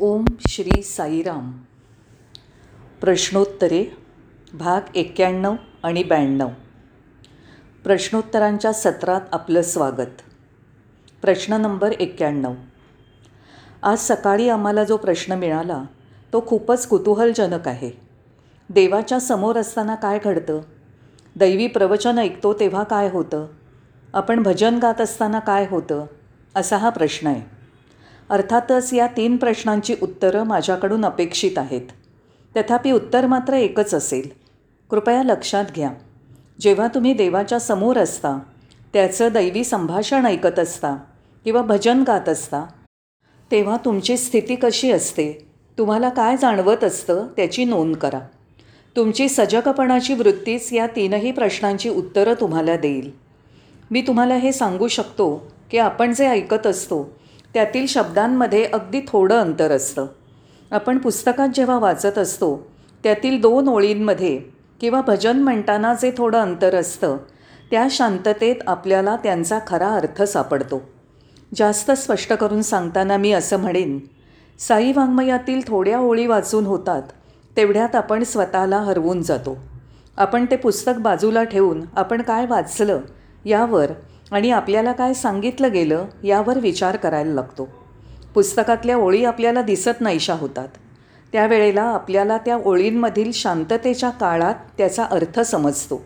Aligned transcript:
ओम 0.00 0.24
श्री 0.48 0.82
साईराम. 0.82 1.52
प्रश्नोत्तरे 3.00 3.96
भाग 4.54 4.96
एक्क्याण्णव 4.96 5.54
आणि 5.82 6.02
ब्याण्णव. 6.02 6.48
प्रश्नोत्तरांच्या 7.84 8.72
सत्रात 8.72 9.20
आपलं 9.32 9.62
स्वागत. 9.62 10.22
प्रश्न 11.22 11.52
नंबर 11.52 11.90
एक्क्याण्णव. 11.90 12.54
आज 13.82 13.98
सकाळी 13.98 14.48
आम्हाला 14.48 14.84
जो 14.84 14.96
प्रश्न 14.96 15.32
मिळाला 15.32 15.82
तो 16.32 16.44
खूपच 16.46 16.86
कुतूहलजनक 16.86 17.68
आहे. 17.68 17.90
देवाच्या 18.70 19.20
समोर 19.20 19.56
असताना 19.56 19.94
काय 19.94 20.18
घडतं? 20.24 20.60
दैवी 21.36 21.66
प्रवचन 21.66 22.18
ऐकतो 22.18 22.54
तेव्हा 22.54 22.82
काय 22.82 23.10
होतं? 23.10 23.46
आपण 24.14 24.42
भजन 24.42 24.78
गात 24.78 25.00
असताना 25.00 25.38
काय 25.38 25.66
होतं? 25.70 26.06
असा 26.54 26.76
हा 26.76 26.90
प्रश्न 26.90 27.26
आहे. 27.26 27.57
अर्थातच 28.30 28.92
या 28.94 29.06
तीन 29.06 29.36
प्रश्नांची 29.36 29.94
उत्तरं 30.02 30.44
माझ्याकडून 30.44 31.04
अपेक्षित 31.04 31.58
आहेत. 31.58 31.80
तथापि 32.56 32.90
उत्तर 32.90 33.26
मात्र 33.26 33.52
एकच 33.52 33.94
असेल. 33.94 34.28
कृपया 34.90 35.22
लक्षात 35.22 35.64
घ्या. 35.76 35.90
जेव्हा 36.60 36.86
तुम्ही 36.86 37.12
देवाच्या 37.14 37.58
समोर 37.58 37.98
असता 37.98 38.38
त्याचं 38.92 39.28
दैवी 39.32 39.64
संभाषण 39.64 40.26
ऐकत 40.26 40.58
असता 40.58 40.96
किंवा 41.44 41.62
भजन 41.62 42.02
गात 42.06 42.28
असता 42.28 42.64
तेव्हा 43.50 43.76
तुमची 43.84 44.16
स्थिती 44.16 44.54
कशी 44.54 44.92
असते 44.92 45.46
तुम्हाला 45.78 46.08
काय 46.08 46.36
जाणवत 46.36 46.84
असतं 46.84 47.26
त्याची 47.36 47.64
नोंद 47.64 47.96
करा. 47.96 48.20
तुमची 48.96 49.28
सजगपणाची 49.28 50.14
वृत्तीच 50.14 50.72
या 50.72 50.86
तीनही 50.86 51.32
प्रश्नांची 51.32 51.88
उत्तरं 51.88 52.34
तुम्हाला 52.34 52.76
देईल. 52.76 53.10
मी 53.90 54.02
तुम्हाला 54.02 54.34
हे 54.34 54.52
सांगू 54.52 54.88
शकतो 54.88 55.52
की 55.70 55.78
आपण 55.78 56.14
जे 56.14 56.26
ऐकत 56.26 56.66
असतो 56.66 57.17
त्यातील 57.54 57.86
शब्दांमध्ये 57.86 58.64
अगदी 58.64 59.00
थोडं 59.08 59.40
अंतर 59.40 59.70
असतं. 59.70 60.06
आपण 60.70 60.98
पुस्तकात 60.98 61.48
जेव्हा 61.54 61.78
वाचत 61.78 62.18
असतो 62.18 62.56
त्यातील 63.02 63.40
दोन 63.40 63.68
ओळींमध्ये 63.68 64.38
किंवा 64.80 65.00
भजन 65.00 65.42
म्हणताना 65.42 65.94
जे 65.94 66.10
थोडं 66.18 66.38
अंतर 66.38 66.74
असतं 66.74 67.16
त्या 67.70 67.86
शांततेत 67.90 68.56
आपल्याला 68.66 69.16
त्यांचा 69.16 69.58
खरा 69.66 69.88
अर्थ 69.88 70.22
सापडतो. 70.22 70.80
जास्त 71.54 71.90
स्पष्ट 71.90 72.32
करून 72.32 72.62
सांगताना 72.62 73.16
मी 73.16 73.32
असं 73.32 73.56
म्हणेन 73.56 73.98
साई 74.58 74.92
वाङ्मयातील 74.92 75.60
थोड्या 75.68 75.98
ओळी 76.00 76.26
वाचून 76.26 76.66
होतात 76.66 77.02
तेवढ्यात 77.56 77.94
आपण 77.94 78.22
स्वतःला 78.22 78.78
हरवून 78.78 79.22
जातो. 79.22 79.56
आपण 80.16 80.44
ते 80.50 80.56
पुस्तक 80.56 80.98
बाजूला 80.98 81.44
ठेवून 81.44 81.80
आपण 81.96 82.22
काय 82.22 82.46
वाचलं 82.46 83.00
यावर 83.44 83.90
आणि 84.30 84.50
आपल्याला 84.50 84.92
काय 84.92 85.14
सांगितलं 85.14 85.72
गेलं 85.72 86.04
यावर 86.24 86.58
विचार 86.58 86.96
करायला 86.96 87.32
लागतो. 87.32 87.68
पुस्तकातल्या 88.34 88.96
ओळी 88.96 89.24
आपल्याला 89.24 89.62
दिसत 89.62 90.00
नाहीशा 90.00 90.34
होतात. 90.34 90.68
त्यावेळेला 91.32 91.82
आपल्याला 91.82 92.36
त्या 92.36 92.56
ओळींमधील 92.64 93.30
शांततेच्या 93.34 94.10
काळात 94.10 94.54
त्याचा 94.78 95.04
अर्थ 95.04 95.40
समजतो. 95.40 96.02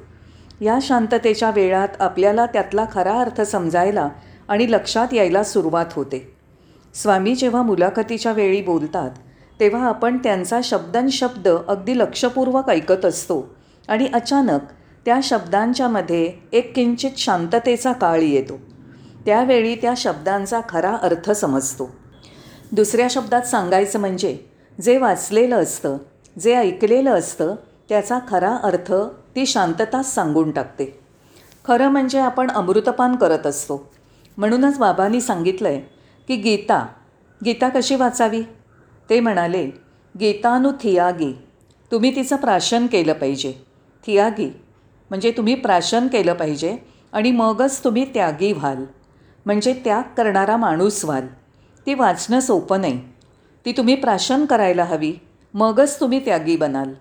या 0.60 0.78
शांततेच्या 0.82 1.50
वेळात 1.50 1.88
आपल्याला 2.00 2.46
त्यातला 2.46 2.84
खरा 2.92 3.20
अर्थ 3.20 3.40
समजायला 3.40 4.08
आणि 4.48 4.72
लक्षात 4.72 5.14
यायला 5.14 5.42
सुरुवात 5.42 5.86
होते. 5.92 6.34
स्वामी 6.94 7.34
जेव्हा 7.34 7.62
मुलाखतीच्या 7.62 8.32
वेळी 8.32 8.62
बोलतात 8.62 9.10
तेव्हा 9.60 9.88
आपण 9.88 10.18
त्यांचा 10.18 10.60
शब्दनशब्द 10.64 11.48
अगदी 11.48 11.98
लक्षपूर्वक 11.98 12.70
ऐकत 12.70 13.04
असतो 13.04 13.54
आणि 13.88 14.06
अचानक 14.14 14.60
त्या 15.04 15.20
शब्दांच्यामध्ये 15.22 16.32
एक 16.52 16.74
किंचित 16.74 17.10
शांततेचा 17.16 17.92
काळ 17.92 18.20
येतो. 18.20 18.58
त्यावेळी 19.26 19.74
त्या 19.74 19.94
शब्दांचा 19.96 20.60
खरा 20.68 20.96
अर्थ 20.96 21.30
समजतो. 21.30 21.90
दुसऱ्या 22.72 23.06
शब्दात 23.10 23.42
सांगायचं 23.42 24.00
म्हणजे 24.00 24.38
जे 24.80 24.98
वाचलेलं 24.98 25.62
असतं 25.62 25.96
जे 26.40 26.54
ऐकलेलं 26.54 27.10
असतं 27.10 27.54
त्याचा 27.88 28.18
खरा 28.28 28.56
अर्थ 28.56 28.92
ती 29.36 29.46
शांतताच 29.46 30.14
सांगून 30.14 30.50
टाकते. 30.50 30.98
खरं 31.64 31.88
म्हणजे 31.88 32.18
आपण 32.18 32.50
अमृतपान 32.50 33.16
करत 33.16 33.46
असतो. 33.46 33.92
म्हणूनच 34.36 34.78
बाबांनी 34.78 35.20
सांगितलं 35.20 35.68
आहे 35.68 35.80
की 36.28 36.36
गीता 36.36 36.86
गीता 37.44 37.68
कशी 37.68 37.94
वाचावी? 37.94 38.42
ते 39.10 39.20
म्हणाले 39.20 39.70
गीतानु 40.20 40.70
थियागी. 40.82 41.38
तुम्ही 41.92 42.16
तिचं 42.16 42.36
प्राशन 42.36 42.86
केलं 42.86 43.12
पाहिजे. 43.12 43.52
थियागी 44.06 44.60
म्हणजे 45.12 45.30
तुम्ही 45.30 45.54
प्राशन 45.54 46.08
केलं 46.08 46.34
पाहिजे 46.34 46.76
आणि 47.12 47.30
मगच 47.30 47.84
तुम्ही 47.84 48.04
त्यागी 48.14 48.52
व्हाल. 48.52 48.84
म्हणजे 49.46 49.72
त्याग 49.84 50.02
करणारा 50.16 50.56
माणूस 50.56 51.04
व्हाल. 51.04 51.26
ती 51.86 51.94
वाचणं 51.94 52.40
सोपं 52.40 52.80
नाही. 52.80 53.00
ती 53.66 53.72
तुम्ही 53.72 53.94
प्राशन 53.94 54.44
करायला 54.44 54.84
हवी 54.84 55.14
मगच 55.54 56.00
तुम्ही 56.00 56.24
त्यागी 56.24 56.56
बनाल. 56.56 56.92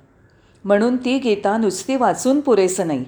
म्हणून 0.63 0.97
ती 0.97 1.17
गीता 1.17 1.57
नुसती 1.57 1.95
वाचून 1.95 2.41
पुरेसं 2.41 2.88
नाही. 2.88 3.05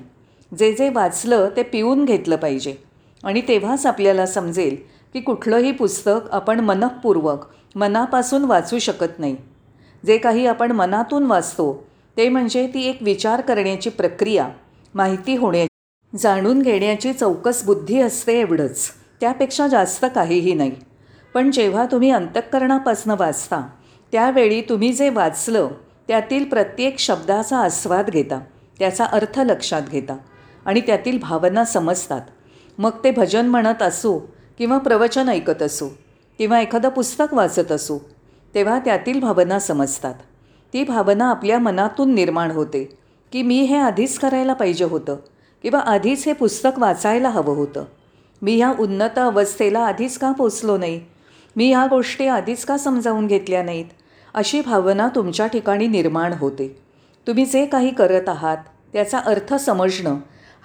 जे 0.57 0.73
जे 0.73 0.89
वाचलं 0.89 1.49
ते 1.57 1.63
पिऊन 1.63 2.05
घेतलं 2.05 2.35
पाहिजे. 2.35 2.75
आणि 3.23 3.41
तेव्हाच 3.47 3.85
आपल्याला 3.85 4.25
समजेल 4.25 4.75
की 5.13 5.19
कुठलंही 5.19 5.71
पुस्तक 5.71 6.29
आपण 6.31 6.59
मनःपूर्वक 6.59 7.39
मनापासून 7.75 8.45
वाचू 8.45 8.79
शकत 8.79 9.19
नाही. 9.19 9.35
जे 10.05 10.17
काही 10.17 10.47
आपण 10.47 10.71
मनातून 10.71 11.23
वाचतो 11.23 11.87
ते 12.17 12.29
म्हणजे 12.29 12.67
ती 12.67 12.89
एक 12.89 12.97
विचार 13.01 13.41
करण्याची 13.41 13.89
प्रक्रिया. 13.89 14.49
माहिती 14.95 15.35
होण्याची 15.35 16.17
जाणून 16.17 16.61
घेण्याची 16.61 17.13
चौकस 17.13 17.63
बुद्धी 17.63 18.01
असते 18.01 18.39
एवढंच. 18.39 18.89
त्यापेक्षा 19.21 19.67
जास्त 19.67 20.05
काहीही 20.15 20.53
नाही. 20.53 20.71
पण 21.33 21.51
जेव्हा 21.51 21.85
तुम्ही 21.85 22.11
अंतःकरणापासनं 22.11 23.15
वाचता 23.19 23.67
त्यावेळी 24.11 24.61
तुम्ही 24.61 24.93
जे 24.93 25.09
वाचलं 25.09 25.69
त्यातील 26.07 26.43
प्रत्येक 26.45 26.99
शब्दाचा 26.99 27.57
आस्वाद 27.57 28.09
घेता. 28.09 28.39
त्याचा 28.79 29.05
अर्थ 29.05 29.39
लक्षात 29.39 29.81
घेता. 29.91 30.17
आणि 30.65 30.81
त्यातील 30.81 31.19
भावना 31.19 31.65
समजतात. 31.65 32.21
मग 32.77 32.91
ते 33.03 33.11
भजन 33.11 33.45
म्हणत 33.45 33.81
असो 33.81 34.19
किंवा 34.57 34.77
प्रवचन 34.77 35.29
ऐकत 35.29 35.61
असो 35.61 35.87
किंवा 36.37 36.61
एखादं 36.61 36.89
पुस्तक 36.89 37.33
वाचत 37.33 37.71
असो 37.71 38.09
तेव्हा 38.55 38.79
त्यातील 38.79 39.19
भावना 39.19 39.59
समजतात. 39.59 40.13
ती 40.73 40.83
भावना 40.83 41.29
आपल्या 41.29 41.59
मनातून 41.59 42.13
निर्माण 42.13 42.51
होते. 42.51 43.02
की 43.33 43.41
मी 43.41 43.61
हे 43.61 43.77
आधीच 43.77 44.19
करायला 44.19 44.53
पाहिजे 44.53 44.85
होतं 44.85 45.15
किंवा 45.61 45.79
आधीच 45.79 46.25
हे 46.25 46.33
पुस्तक 46.33 46.79
वाचायला 46.79 47.29
हवं 47.29 47.55
होतं. 47.55 47.83
मी 48.41 48.55
ह्या 48.55 48.73
उन्नत 48.79 49.19
अवस्थेला 49.19 49.79
आधीच 49.79 50.17
का 50.17 50.31
पोचलो 50.31 50.77
नाही? 50.77 51.01
मी 51.55 51.73
ह्या 51.73 51.87
गोष्टी 51.87 52.27
आधीच 52.27 52.65
का 52.65 52.77
समजावून 52.77 53.27
घेतल्या 53.27 53.63
नाहीत? 53.63 53.85
अशी 54.33 54.61
भावना 54.61 55.07
तुमच्या 55.07 55.47
ठिकाणी 55.47 55.87
निर्माण 55.87 56.33
होते. 56.33 56.81
तुम्ही 57.27 57.45
जे 57.45 57.65
काही 57.65 57.93
करत 57.93 58.29
आहात 58.29 58.57
त्याचा 58.93 59.17
अर्थ 59.17 59.53
समजणं 59.53 60.15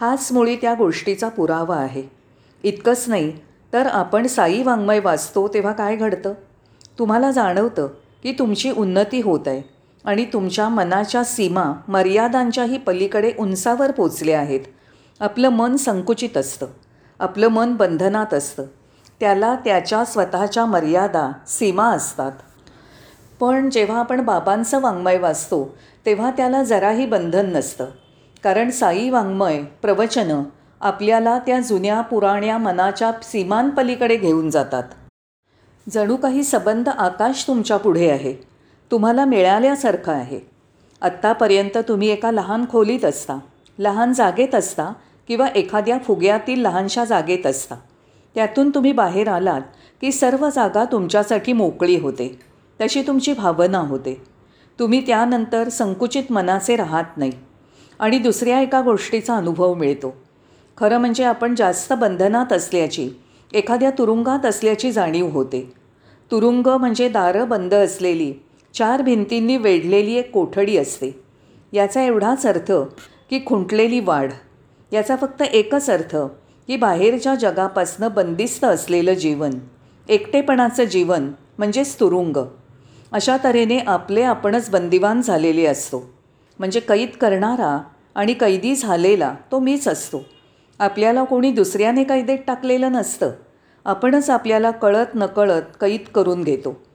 हाच 0.00 0.32
मुळी 0.32 0.56
त्या 0.56 0.74
गोष्टीचा 0.74 1.28
पुरावा 1.28 1.76
आहे. 1.76 2.02
इतकंच 2.62 3.04
नाही 3.08 3.32
तर 3.72 3.86
आपण 3.86 4.26
साई 4.26 4.62
वाङ्मय 4.62 5.00
वाचतो 5.00 5.48
तेव्हा 5.48 5.72
काय 5.72 5.96
घडतं? 5.96 6.34
तुम्हाला 6.98 7.30
जाणवतं 7.30 7.88
की 8.22 8.32
तुमची 8.32 8.70
उन्नती 8.70 9.20
होत 9.20 9.40
आहे. 9.46 9.77
आणि 10.08 10.24
तुमच्या 10.24 10.68
मनाच्या 10.68 11.24
सीमा 11.24 11.72
मर्यादांच्याही 11.88 12.78
पलीकडे 12.78 13.32
उंचावर 13.38 13.90
पोचले 13.90 14.32
आहेत. 14.32 14.60
आपलं 15.20 15.48
मन 15.48 15.76
संकुचित 15.76 16.36
असतं. 16.36 16.66
आपलं 17.18 17.48
मन 17.48 17.74
बंधनात 17.74 18.34
असतं. 18.34 18.64
त्याला 19.20 19.54
त्याच्या 19.54 20.04
स्वतःच्या 20.04 20.64
मर्यादा 20.64 21.32
सीमा 21.46 21.84
असतात. 21.84 22.32
पण 23.40 23.70
जेव्हा 23.70 23.98
आपण 23.98 24.20
बाबांचं 24.20 24.80
वाङ्मय 24.80 25.18
वाचतो 25.18 25.76
तेव्हा 26.06 26.30
त्याला 26.30 26.62
जराही 26.62 27.06
बंधन 27.06 27.46
नसतं. 27.46 27.86
कारण 28.42 28.70
साई 28.70 29.10
वाङ्मय 29.10 29.62
प्रवचनं 29.62 30.42
आपल्याला 30.80 31.38
त्या 31.38 31.60
जुन्या 31.60 32.00
पुराण्या 32.00 32.58
मनाच्या 32.58 33.12
सीमांपलीकडे 33.22 34.16
घेऊन 34.16 34.50
जातात. 34.50 34.84
जणू 35.90 36.16
काही 36.16 36.42
सबंध 36.42 36.88
आकाश 36.88 37.44
तुमच्यापुढे 37.48 38.10
आहे. 38.10 38.57
तुम्हाला 38.90 39.24
मिळाल्यासारखं 39.24 40.12
आहे. 40.12 40.40
आत्तापर्यंत 41.00 41.78
तुम्ही 41.88 42.08
एका 42.08 42.30
लहान 42.30 42.64
खोलीत 42.70 43.04
असता. 43.04 43.38
लहान 43.78 44.12
जागेत 44.12 44.54
असता 44.54 44.92
किंवा 45.28 45.46
एखाद्या 45.46 45.98
फुग्यातील 45.98 46.60
लहानशा 46.60 47.04
जागेत 47.04 47.46
असता. 47.46 47.74
त्यातून 48.34 48.70
तुम्ही 48.70 48.92
बाहेर 48.92 49.28
आलात 49.28 49.60
की 50.00 50.12
सर्व 50.12 50.48
जागा 50.50 50.84
तुमच्यासाठी 50.84 51.52
मोकळी 51.52 51.96
होते. 51.96 52.40
तशी 52.80 53.02
तुमची 53.02 53.32
भावना 53.32 53.78
होते. 53.78 54.22
तुम्ही 54.78 55.06
त्यानंतर 55.06 55.68
संकुचित 55.68 56.32
मनाचे 56.32 56.76
राहत 56.76 57.16
नाही. 57.16 57.32
आणि 57.98 58.18
दुसऱ्या 58.18 58.60
एका 58.60 58.80
गोष्टीचा 58.80 59.36
अनुभव 59.36 59.74
मिळतो. 59.74 60.16
खरं 60.78 60.98
म्हणजे 60.98 61.24
आपण 61.24 61.54
जास्त 61.54 61.92
बंधनात 61.92 62.52
असल्याची 62.52 63.10
एखाद्या 63.52 63.90
तुरुंगात 63.90 64.46
असल्याची 64.46 64.92
जाणीव 64.92 65.28
होते. 65.28 65.72
तुरुंग 66.30 66.66
म्हणजे 66.66 67.08
दारं 67.08 67.48
बंद 67.48 67.74
असलेली 67.74 68.34
चार 68.74 69.02
भिंतींनी 69.02 69.56
वेढलेली 69.56 70.14
एक 70.14 70.30
कोठडी 70.30 70.76
असते. 70.76 71.20
याचा 71.72 72.02
एवढाच 72.02 72.46
अर्थ 72.46 72.72
की 73.30 73.40
खुंटलेली 73.46 74.00
वाढ. 74.00 74.32
याचा 74.92 75.16
फक्त 75.16 75.42
एकच 75.42 75.90
अर्थ 75.90 76.16
की 76.66 76.76
बाहेरच्या 76.76 77.34
जगापासनं 77.34 78.08
बंदिस्त 78.14 78.64
असलेलं 78.64 79.14
जीवन 79.14 79.50
एकटेपणाचं 80.08 80.84
जीवन 80.84 81.30
म्हणजेच 81.58 82.00
तुरुंग. 82.00 82.36
अशा 83.12 83.36
तऱ्हेने 83.44 83.78
आपले 83.78 84.22
आपणच 84.22 84.70
बंदिवान 84.70 85.20
झालेले 85.20 85.66
असतो. 85.66 86.10
म्हणजे 86.58 86.80
कैद 86.80 87.08
करणारा 87.20 87.82
आणि 88.14 88.34
कैदी 88.34 88.74
झालेला 88.76 89.34
तो 89.52 89.58
मीच 89.58 89.88
असतो. 89.88 90.24
आपल्याला 90.78 91.24
कोणी 91.24 91.52
दुसऱ्याने 91.52 92.04
कैदेत 92.04 92.38
टाकलेलं 92.46 92.92
नसतं. 92.92 93.30
आपणच 93.84 94.30
आपल्याला 94.30 94.70
कळत 94.70 95.06
नकळत 95.14 95.62
कैद 95.80 96.00
करून 96.14 96.44
घेतो. 96.44 96.87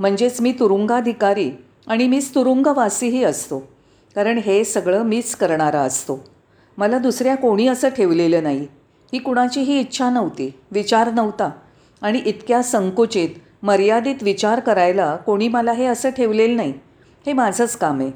म्हणजेच 0.00 0.40
मी 0.40 0.52
तुरुंगाधिकारी 0.52 1.50
आणि 1.86 2.08
मीच 2.08 2.34
तुरुंगवासीही 2.34 3.24
असतो. 3.24 3.58
कारण 4.14 4.38
हे 4.38 4.64
सगळं 4.64 5.02
मीच 5.02 5.34
करणारा 5.34 5.80
असतो. 5.80 6.24
मला 6.78 6.98
दुसऱ्या 6.98 7.34
कोणी 7.34 7.68
असं 7.68 7.88
ठेवलेलं 7.88 8.42
नाही. 8.42 8.66
ही 9.12 9.18
कुणाचीही 9.18 9.80
इच्छा 9.80 10.10
नव्हती. 10.10 10.54
विचार 10.70 11.10
नव्हता. 11.10 11.50
आणि 12.02 12.22
इतक्या 12.26 12.62
संकुचित 12.62 13.28
मर्यादित 13.62 14.22
विचार 14.22 14.60
करायला 14.60 15.16
कोणी 15.16 15.48
मला 15.48 15.72
हे 15.72 15.84
असं 15.84 16.10
ठेवलेलं 16.10 16.56
नाही. 16.56 16.72
हे 17.26 17.32
माझंच 17.32 17.76
काम 17.76 18.00
आहे. 18.00 18.10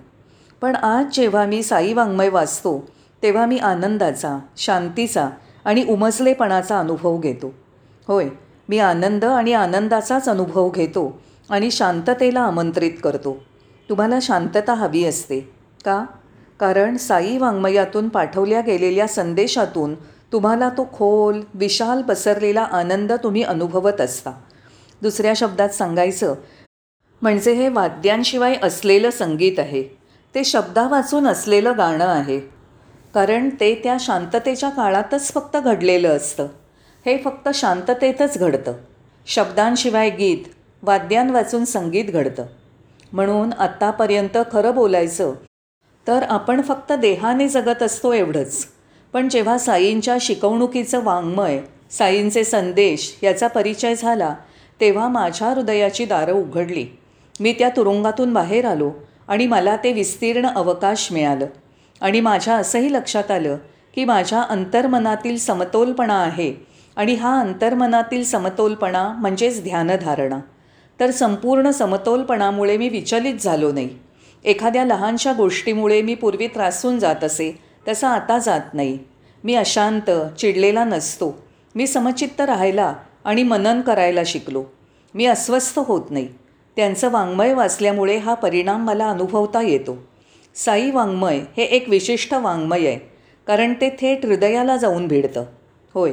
पण 0.60 0.76
आज 0.76 1.06
जेव्हा 1.14 1.46
मी 1.46 1.62
साई 1.62 1.92
वाङ्मय 1.92 2.28
वाचतो 2.28 2.88
तेव्हा 3.22 3.46
मी 3.46 3.58
आनंदाचा 3.58 4.38
शांतीचा 4.56 5.30
आणि 5.64 5.84
उमसलेपणाचा 5.88 6.78
अनुभव 6.78 7.18
घेतो. 7.18 7.54
होय 8.08 8.28
मी 8.68 8.78
आनंद 8.78 9.24
आणि 9.24 9.52
आनंदाचाच 9.52 10.28
अनुभव 10.28 10.70
घेतो. 10.70 11.20
आणि 11.50 11.70
शांततेला 11.70 12.40
आमंत्रित 12.40 12.90
करतो. 13.04 13.44
तुम्हाला 13.88 14.18
शांतता 14.22 14.74
हवी 14.74 15.04
असते 15.04 15.40
का? 15.84 16.04
कारण 16.60 16.96
साई 16.96 17.38
वाङ्मयातून 17.38 18.08
पाठवल्या 18.08 18.60
गेलेल्या 18.60 19.06
संदेशातून 19.06 19.94
तुम्हाला 20.32 20.68
तो 20.68 20.88
खोल 20.92 21.40
विशाल 21.54 22.02
पसरलेला 22.02 22.62
आनंद 22.62 23.12
तुम्ही 23.12 23.42
अनुभवत 23.42 24.00
असता. 24.00 24.30
दुसऱ्या 25.02 25.32
शब्दात 25.36 25.68
सांगायचं 25.68 26.34
म्हणजे 27.22 27.52
हे 27.52 27.68
वाद्यांशिवाय 27.68 28.56
असलेलं 28.62 29.10
संगीत 29.10 29.58
आहे. 29.58 29.82
ते 30.34 30.44
शब्दा 30.44 30.88
वाचून 30.88 31.26
असलेलं 31.26 31.72
गाणं 31.78 32.06
आहे. 32.06 32.40
कारण 33.14 33.48
ते 33.48 33.74
त्या 33.74 33.96
शांततेच्या 34.00 34.68
काळातच 34.68 35.32
फक्त 35.32 35.56
घडलेलं 35.56 36.16
असतं. 36.16 36.46
हे 37.06 37.18
फक्त 37.18 37.48
शांततेतच 37.54 38.38
घडतं. 38.38 38.72
शब्दांशिवाय 39.26 40.10
गीत 40.10 40.38
वाद्यांवाचून 40.84 41.64
संगीत 41.64 42.04
घडतं. 42.04 42.44
म्हणून 43.12 43.52
आत्तापर्यंत 43.52 44.38
खरं 44.52 44.74
बोलायचं 44.74 45.32
तर 46.06 46.22
आपण 46.22 46.60
फक्त 46.62 46.92
देहाने 46.92 47.48
जगत 47.48 47.82
असतो 47.82 48.12
एवढंच. 48.12 48.66
पण 49.12 49.28
जेव्हा 49.28 49.58
साईंच्या 49.58 50.16
शिकवणुकीचं 50.20 51.04
वाङ्मय 51.04 51.60
साईंचे 51.90 52.44
संदेश 52.44 53.18
याचा 53.22 53.46
परिचय 53.46 53.94
झाला 53.94 54.34
तेव्हा 54.80 55.08
माझ्या 55.08 55.48
हृदयाची 55.48 56.04
दारं 56.04 56.32
उघडली. 56.32 56.86
मी 57.40 57.52
त्या 57.52 57.68
तुरुंगातून 57.68 58.32
बाहेर 58.32 58.64
आलो 58.64 58.92
आणि 59.28 59.46
मला 59.46 59.76
ते 59.76 59.92
विस्तीर्ण 59.92 60.46
अवकाश 60.46 61.12
मिळालं. 61.12 61.46
आणि 62.00 62.20
माझ्या 62.20 62.54
असंही 62.54 62.92
लक्षात 62.92 63.30
आलं 63.30 63.56
की 63.94 64.04
माझ्या 64.04 64.42
अंतर्मनातील 64.42 65.36
समतोलपणा 65.38 66.14
आहे 66.14 66.66
आणि 66.96 67.14
हा 67.14 67.40
अंतर्मनातील 67.40 68.24
समतोलपणा 68.24 69.08
म्हणजेच 69.08 69.62
ध्यानधारणा. 69.62 70.38
तर 71.00 71.10
संपूर्ण 71.10 71.70
समतोलपणामुळे 71.70 72.76
मी 72.76 72.88
विचलित 72.88 73.34
झालो 73.34 73.72
नाही. 73.72 73.88
एखाद्या 74.44 74.84
लहानशा 74.84 75.32
गोष्टीमुळे 75.32 76.02
मी 76.02 76.14
पूर्वी 76.14 76.46
त्रासून 76.46 76.98
जात 76.98 77.24
असे 77.24 77.58
तसं 77.88 78.06
आता 78.06 78.38
जात 78.38 78.74
नाही. 78.74 78.98
मी 79.44 79.54
अशांत 79.54 80.10
चिडलेला 80.38 80.84
नसतो. 80.84 81.44
मी 81.74 81.86
समचित्त 81.86 82.40
राहायला 82.40 82.94
आणि 83.24 83.42
मनन 83.42 83.80
करायला 83.80 84.20
शिकलो. 84.26 84.64
मी 85.14 85.26
अस्वस्थ 85.26 85.78
होत 85.78 86.10
नाही. 86.10 86.28
त्यांचं 86.76 87.10
वाङ्मय 87.10 87.54
वाचल्यामुळे 87.54 88.16
हा 88.16 88.34
परिणाम 88.34 88.86
मला 88.86 89.10
अनुभवता 89.10 89.62
येतो. 89.62 89.96
साई 90.54 90.90
वाङ्मय 90.90 91.40
हे 91.56 91.62
एक 91.62 91.88
विशिष्ट 91.88 92.34
वाङ्मय 92.34 92.86
आहे 92.86 92.98
कारण 93.46 93.74
ते 93.80 93.90
थेट 93.90 94.26
हृदयाला 94.26 94.76
जाऊन 94.76 95.08
भिडतं. 95.08 95.44
होय 95.94 96.12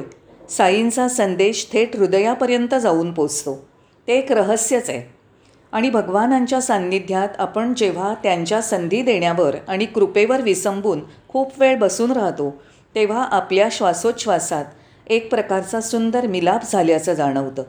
साईंचा 0.50 1.08
संदेश 1.08 1.68
थेट 1.72 1.96
हृदयापर्यंत 1.96 2.74
जाऊन 2.74 3.12
पोचतो. 3.12 3.71
ते 4.06 4.18
एक 4.18 4.32
रहस्यच 4.32 4.90
आहे. 4.90 5.14
आणि 5.72 5.90
भगवानांच्या 5.90 6.60
सान्निध्यात 6.60 7.28
आपण 7.38 7.74
जेव्हा 7.74 8.14
त्यांच्या 8.22 8.62
संधी 8.62 9.02
देण्यावर 9.02 9.56
आणि 9.68 9.84
कृपेवर 9.84 10.40
विसंबून 10.40 11.00
खूप 11.28 11.52
वेळ 11.58 11.78
बसून 11.78 12.12
राहतो 12.12 12.62
तेव्हा 12.94 13.24
आपल्या 13.24 13.68
श्वासोच्छ्वासात 13.70 14.64
एक 15.06 15.30
प्रकारचा 15.30 15.80
सुंदर 15.80 16.26
मिलाप 16.26 16.60
झाल्याचं 16.72 17.12
जाणवतं. 17.12 17.62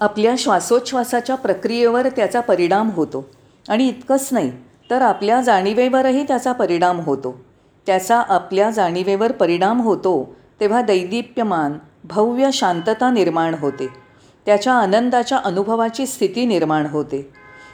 आपल्या 0.00 0.34
श्वासोच्छ्वासाच्या 0.38 1.36
प्रक्रियेवर 1.36 2.08
त्याचा 2.08 2.40
परिणाम 2.40 2.90
होतो. 2.90 3.28
आणि 3.68 3.88
इतकंच 3.88 4.28
नाही 4.32 4.52
तर 4.90 5.02
आपल्या 5.02 5.40
जाणीवेवरही 5.40 6.22
त्याचा 6.22 6.52
परिणाम 6.52 7.00
होतो. 7.00 7.44
त्याचा 7.86 8.20
आपल्या 8.20 8.70
जाणीवेवर 8.70 9.32
परिणाम 9.32 9.80
होतो 9.80 10.36
तेव्हा 10.60 10.82
दैदिप्यमान 10.82 11.72
भव्य 12.04 12.50
शांतता 12.52 13.10
निर्माण 13.10 13.54
होते. 13.54 14.05
त्याच्या 14.46 14.72
आनंदाच्या 14.72 15.38
अनुभवाची 15.38 16.06
स्थिती 16.06 16.46
निर्माण 16.46 16.86
होते. 16.86 17.32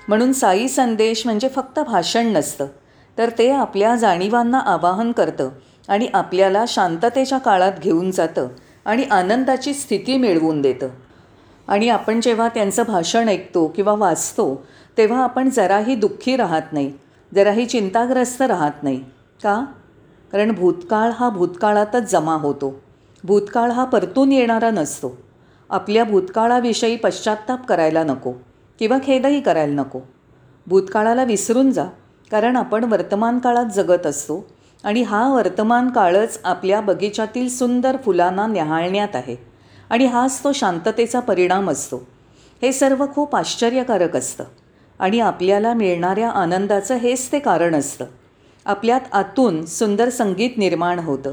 म्हणून 0.09 0.33
साई 0.33 0.69
संदेश 0.69 1.23
म्हणजे 1.25 1.49
फक्त 1.49 1.81
भाषण 1.81 2.27
नसतं 2.27 2.67
तर 3.19 3.31
ते 3.39 3.51
आपल्या 3.51 3.95
जाणीवांना 3.95 4.59
आवाहन 4.59 5.13
करतं 5.13 5.51
आणि 5.89 6.09
आपल्याला 6.15 6.65
शांततेच्या 6.69 7.39
काळात 7.39 7.73
घेऊन 7.83 8.11
जातं 8.11 8.49
आणि 8.85 9.05
आनंदाची 9.05 9.75
स्थिती 9.75 10.17
मिळवून 10.17 10.63
देतं. 10.63 10.89
आणि 11.69 11.89
आपण 11.89 12.21
जेव्हा 12.21 12.49
त्यांचं 12.49 12.83
भाषण 12.87 13.29
ऐकतो 13.29 13.67
किंवा 13.67 13.93
वाचतो 13.93 14.67
तेव्हा 14.99 15.23
आपण 15.23 15.51
जराही 15.51 15.95
दुःखी 15.95 16.37
राहत 16.37 16.73
नाही 16.73 16.93
जराही 17.35 17.67
चिंताग्रस्त 17.67 18.43
राहत 18.43 18.83
नाही. 18.83 19.05
का? 19.43 19.65
कारण 20.33 20.53
भूतकाळ 20.53 21.11
हा 21.11 21.29
भूतकाळातच 21.29 22.11
जमा 22.13 22.35
होतो. 22.35 22.81
भूतकाळ 23.25 23.71
हा 23.71 23.85
परतून 23.85 24.33
येणारा 24.33 24.71
नसतो. 24.71 25.17
आपल्या 25.73 26.05
भूतकाळाविषयी 26.05 26.97
पश्चात्ताप 26.97 27.67
करायला 27.67 28.03
नको 28.05 28.33
किंवा 28.79 28.99
खेदही 29.05 29.41
करायला 29.41 29.83
नको. 29.83 30.01
भूतकाळाला 30.67 31.25
विसरून 31.25 31.71
जा 31.71 31.85
कारण 32.31 32.57
आपण 32.57 32.85
वर्तमान 32.85 33.39
काळात 33.39 33.67
जगत 33.67 34.07
असतो 34.07 34.49
आणि 34.85 35.03
हा 35.03 35.33
वर्तमान 35.35 35.89
काळच 35.91 36.41
आपल्या 36.45 36.81
बगीचातील 36.81 37.49
सुंदर 37.49 37.97
फुलांना 38.05 38.47
न्याहाळण्यात 38.47 39.17
आहे 39.17 39.37
आणि 39.91 40.07
हाच 40.07 40.45
तो 40.45 40.53
शांततेचा 40.53 41.21
परिणाम 41.21 41.71
असतो. 41.71 41.97
हे 42.63 42.73
सर्व 42.73 43.07
खूप 43.15 43.37
आश्चर्यकारक 43.37 44.17
असतं 44.17 44.45
आणि 44.99 45.21
आपल्याला 45.21 45.75
मिळणाऱ्या 45.75 46.31
आनंदाचं 46.31 46.95
हेच 46.95 47.33
ते 47.33 47.39
कारण 47.39 47.75
असतं. 47.75 48.05
आपल्यात 48.67 49.01
आतून 49.13 49.65
सुंदर 49.65 50.09
संगीत 50.09 50.51
निर्माण 50.57 50.99
होतं. 50.99 51.33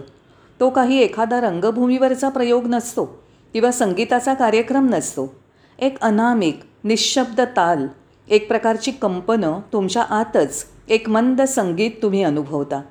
तो 0.59 0.69
काही 0.69 0.97
एखादा 0.97 1.41
रंगभूमीवरचा 1.41 2.29
प्रयोग 2.29 2.67
नसतो. 2.67 3.28
किंवा 3.53 3.71
संगीताचा 3.71 4.33
कार्यक्रम 4.33 4.89
नसतो. 4.89 5.35
एक 5.79 5.99
अनामिक 6.01 6.59
निशब्द 6.83 7.41
ताल 7.41 7.87
एक 8.29 8.47
प्रकारची 8.47 8.91
कंपनं 8.91 9.59
तुमच्या 9.73 10.01
आतच 10.01 10.65
एक 10.89 11.09
मंद 11.09 11.41
संगीत 11.41 11.91
तुम्ही 12.01 12.23
अनुभवता. 12.23 12.81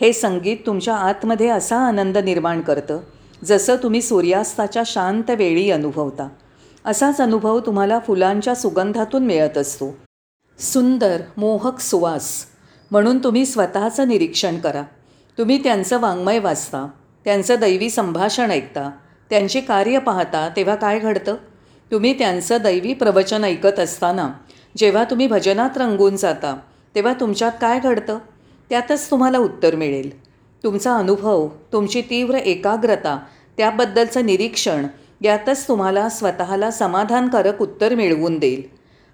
हे 0.00 0.12
संगीत 0.12 0.56
तुमच्या 0.66 0.94
आतमध्ये 0.96 1.48
असा 1.48 1.76
आनंद 1.76 2.18
निर्माण 2.18 2.60
करतं 2.60 2.98
जसं 3.44 3.76
तुम्ही 3.76 4.02
सूर्यास्ताच्या 4.02 4.82
शांत 4.86 5.30
वेळी 5.30 5.70
अनुभवता. 5.70 6.28
असाच 6.84 7.20
अनुभव 7.20 7.60
तुम्हाला 7.60 7.98
फुलांच्या 7.98 8.54
सुगंधातून 8.54 9.26
मिळत 9.26 9.58
असतो. 9.58 9.96
सुंदर 10.58 11.20
मोहक 11.36 11.80
सुवास 11.80 12.44
म्हणून 12.90 13.18
तुम्ही 13.18 13.46
स्वतःचं 13.46 14.08
निरीक्षण 14.08 14.58
करा. 14.58 14.82
तुम्ही 15.38 15.62
त्यांचं 15.62 16.00
वाङ्मय 16.00 16.38
वाचता 16.38 16.88
त्यांचं 17.24 17.54
दैवी 17.60 17.90
संभाषण 17.90 18.50
ऐकता 18.50 18.90
त्यांची 19.30 19.60
कार्य 19.60 19.98
पाहता 19.98 20.48
तेव्हा 20.56 20.74
काय 20.74 20.98
घडतं? 20.98 21.34
तुम्ही 21.90 22.18
त्यांचं 22.18 22.58
दैवी 22.62 22.94
प्रवचन 22.94 23.44
ऐकत 23.44 23.78
असताना 23.78 24.32
जेव्हा 24.76 25.04
तुम्ही 25.04 25.26
भजनात 25.26 25.70
रंगून 25.76 26.16
जाता 26.16 26.56
तेव्हा 26.94 27.12
तुमच्यात 27.12 27.52
काय 27.60 27.80
घडतं? 27.80 28.18
त्यातच 28.70 29.10
तुम्हाला 29.10 29.38
उत्तर 29.38 29.74
मिळेल. 29.74 30.22
तुमचा 30.64 30.96
अनुभव 30.96 31.48
तुमची 31.72 32.00
तीव्र 32.00 32.34
एकाग्रता 32.34 33.18
त्याबद्दलचं 33.56 34.26
निरीक्षण 34.26 34.86
यातच 35.20 35.68
तुम्हाला 35.68 36.08
स्वतःला 36.08 36.70
समाधानकारक 36.70 37.62
उत्तर 37.62 37.94
मिळवून 37.94 38.38
देईल. 38.38 38.62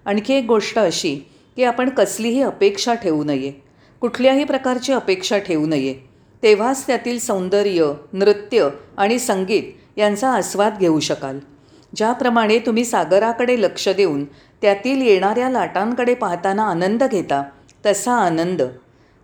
आणखी 0.05 0.33
एक 0.33 0.45
गोष्ट 0.45 0.79
अशी 0.79 1.15
की 1.55 1.63
आपण 1.63 1.89
कसलीही 1.89 2.41
अपेक्षा 2.41 2.93
ठेवू 2.93 3.23
नये. 3.23 3.53
कुठल्याही 4.01 4.43
प्रकारची 4.43 4.93
अपेक्षा 4.93 5.37
ठेवू 5.37 5.65
नये. 5.67 5.95
तेव्हाच 6.43 6.87
त्यातील 6.87 7.19
सौंदर्य 7.19 7.93
नृत्य 8.13 8.69
आणि 8.97 9.19
संगीत 9.19 9.63
यांचा 9.97 10.29
आस्वाद 10.29 10.77
घेऊ 10.79 10.99
शकाल. 10.99 11.39
ज्याप्रमाणे 11.95 12.59
तुम्ही 12.59 12.85
सागराकडे 12.85 13.61
लक्ष 13.61 13.89
देऊन 13.89 14.25
त्यातील 14.61 15.01
येणाऱ्या 15.01 15.49
लाटांकडे 15.49 16.13
पाहताना 16.13 16.63
आनंद 16.63 17.03
घेता 17.03 17.43
तसा 17.85 18.13
आनंद. 18.13 18.61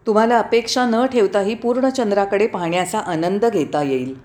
तुम्हाला 0.07 0.39
अपेक्षा 0.39 0.85
न 0.85 1.05
ठेवताही 1.05 1.55
पूर्ण 1.55 1.89
चंद्राकडे 1.89 2.47
पाहण्याचा 2.47 2.99
आनंद 2.99 3.45
घेता 3.45 3.83
येईल. 3.83 4.15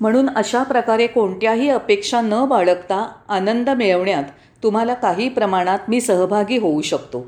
म्हणून 0.00 0.30
अशा 0.30 0.62
प्रकारे 0.62 1.06
कोणत्याही 1.06 1.68
अपेक्षा 1.68 2.20
न 2.20 2.44
बाळगता 2.44 3.12
आनंद 3.28 3.70
मिळवण्यात 3.70 4.24
तुम्हाला 4.62 4.94
काही 4.94 5.28
प्रमाणात 5.28 5.78
मी 5.88 6.00
सहभागी 6.00 6.58
होऊ 6.58 6.82
शकतो. 6.82 7.26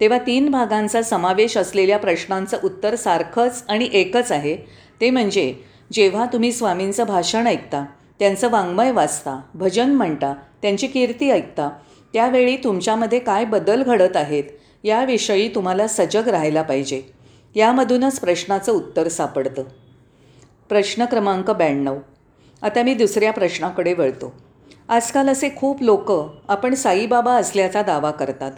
तेव्हा 0.00 0.18
तीन 0.18 0.50
भागांचा 0.50 1.02
समावेश 1.02 1.56
असलेल्या 1.56 1.98
प्रश्नांचं 1.98 2.56
उत्तर 2.64 2.96
सारखंच 2.96 3.64
आणि 3.68 3.88
एकच 3.92 4.32
आहे. 4.32 4.56
ते 5.00 5.10
म्हणजे 5.10 5.54
जेव्हा 5.92 6.26
तुम्ही 6.26 6.52
स्वामींचं 6.52 7.04
भाषण 7.06 7.46
ऐकता 7.46 7.84
त्यांचं 8.20 8.50
वाङ्मय 8.50 8.92
वाचता 8.92 9.40
भजन 9.54 9.90
म्हणता 9.90 10.34
त्यांची 10.62 10.86
कीर्ती 10.86 11.30
ऐकता 11.30 11.70
त्यावेळी 12.12 12.56
तुमच्यामध्ये 12.56 13.18
काय 13.18 13.44
बदल 13.44 13.82
घडत 13.82 14.16
आहेत 14.16 14.44
याविषयी 14.84 15.48
तुम्हाला 15.54 15.86
सजग 15.88 16.28
राहायला 16.28 16.62
पाहिजे. 16.62 17.02
यामधूनच 17.54 18.20
प्रश्नाचं 18.20 18.72
उत्तर 18.72 19.08
सापडतं. 19.08 19.62
प्रश्न 20.68 21.04
क्रमांक 21.04 21.50
ब्याण्णव. 21.50 21.96
आता 22.62 22.82
मी 22.82 22.94
दुसऱ्या 22.94 23.32
प्रश्नाकडे 23.32 23.94
वळतो. 23.94 24.32
आजकाल 24.88 25.28
असे 25.28 25.50
खूप 25.56 25.82
लोक 25.82 26.12
आपण 26.48 26.74
साईबाबा 26.74 27.32
असल्याचा 27.32 27.82
दावा 27.82 28.10
करतात. 28.10 28.52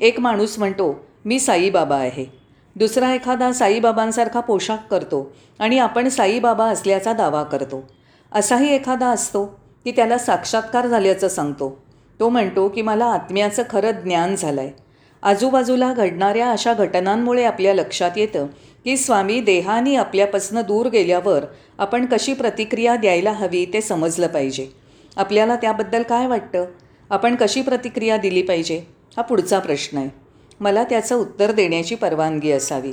एक 0.00 0.20
माणूस 0.20 0.58
म्हणतो 0.58 1.06
मी 1.24 1.40
साईबाबा 1.40 1.96
आहे. 1.96 2.26
दुसरा 2.76 3.14
एखादा 3.14 3.52
साईबाबांसारखा 3.52 4.40
पोशाख 4.40 4.76
करतो 4.90 5.32
आणि 5.58 5.78
आपण 5.78 6.08
साईबाबा 6.08 6.64
असल्याचा 6.64 7.12
दावा 7.12 7.42
करतो. 7.42 7.95
असाही 8.36 8.74
एखादा 8.74 9.06
असतो 9.06 9.44
की 9.84 9.90
त्याला 9.90 10.18
साक्षात्कार 10.18 10.86
झाल्याचं 10.86 11.28
सांगतो. 11.28 11.82
तो 12.20 12.28
म्हणतो 12.28 12.68
की 12.68 12.82
मला 12.82 13.04
आत्म्याचं 13.04 13.62
खरं 13.70 13.90
ज्ञान 13.90 14.34
झालं 14.36 14.60
आहे 14.60 14.70
आजूबाजूला 15.22 15.92
घडणाऱ्या 15.92 16.50
अशा 16.50 16.74
घटनांमुळे 16.74 17.44
आपल्या 17.44 17.74
लक्षात 17.74 18.10
येतं 18.16 18.46
की 18.84 18.96
स्वामी 18.96 19.40
देहाने 19.40 19.94
आपल्यापासून 19.96 20.60
दूर 20.62 20.86
गेल्यावर 20.86 21.44
आपण 21.78 22.06
कशी 22.06 22.34
प्रतिक्रिया 22.34 22.96
द्यायला 22.96 23.32
हवी 23.32 23.64
ते 23.72 23.80
समजलं 23.80 24.26
पाहिजे. 24.26 24.66
आपल्याला 25.16 25.56
त्याबद्दल 25.56 26.02
काय 26.02 26.26
वाटतं? 26.26 26.64
आपण 27.10 27.34
कशी 27.34 27.62
प्रतिक्रिया 27.62 28.16
दिली 28.16 28.42
पाहिजे? 28.42 28.82
हा 29.16 29.22
पुढचा 29.22 29.58
प्रश्न 29.58 29.98
आहे. 29.98 30.08
मला 30.60 30.84
त्याचं 30.84 31.16
उत्तर 31.16 31.52
देण्याची 31.52 31.94
परवानगी 31.94 32.52
असावी. 32.52 32.92